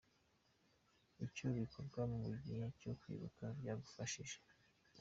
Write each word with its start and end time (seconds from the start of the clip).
Icyo 1.25 1.45
ibikorwa 1.59 1.99
byo 2.11 2.17
mu 2.25 2.31
gihe 2.45 2.63
cyo 2.79 2.91
kwibuka 2.99 3.43
byabafashije. 3.59 4.37